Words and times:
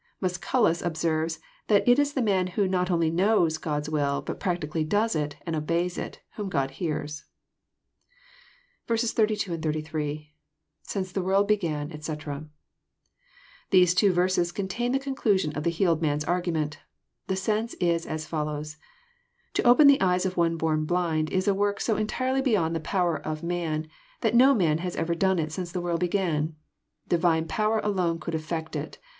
166 0.17 0.81
EXPOSITOBT 0.81 0.81
THOUGHTS. 0.81 0.81
Mascnlus 0.81 0.87
observefl, 0.89 1.39
that 1.67 1.87
it 1.87 1.99
is 1.99 2.13
the 2.13 2.23
man 2.23 2.47
who 2.47 2.67
not 2.67 2.89
only 2.89 3.11
<< 3.11 3.11
knows 3.11 3.59
God's 3.59 3.87
will, 3.87 4.23
but 4.23 4.39
practically 4.39 4.83
^* 4.85 4.89
does" 4.89 5.15
it, 5.15 5.35
and 5.45 5.55
obeys 5.55 5.95
it, 5.99 6.21
whom 6.37 6.49
God 6.49 6.71
hears. 6.71 7.25
82, 8.89 9.53
83.— 9.63 10.31
ISince 10.87 11.13
the 11.13 11.21
world 11.21 11.47
began, 11.47 11.91
etc."] 11.91 12.47
These 13.69 13.93
two 13.93 14.11
verses 14.11 14.51
contain 14.51 14.91
the 14.91 14.97
conclusion 14.97 15.51
of 15.53 15.61
the 15.63 15.69
heided 15.71 16.01
man's 16.01 16.23
argument. 16.25 16.79
The 17.27 17.35
sense 17.35 17.75
is 17.75 18.07
as 18.07 18.25
follows:" 18.25 18.77
To 19.53 19.67
open 19.67 19.85
the 19.85 20.01
eyes 20.01 20.25
of 20.25 20.33
ojfi 20.33 20.57
JEftrn 20.57 20.87
blind 20.87 21.29
is 21.29 21.47
a 21.47 21.53
work 21.53 21.79
so 21.79 21.95
entirely 21.95 22.41
beyond 22.41 22.75
the 22.75 22.79
power 22.79 23.17
of 23.19 23.43
man, 23.43 23.87
that 24.21 24.33
no 24.33 24.55
man 24.55 24.79
has 24.79 24.95
ever 24.95 25.13
done 25.13 25.37
it 25.37 25.51
since 25.51 25.71
the 25.71 25.79
world 25.81 25.99
began. 25.99 26.55
DlTtne 27.11 27.47
power 27.47 27.77
alone 27.83 28.19
could 28.19 28.33
effect 28.33 28.75
it. 28.75 28.97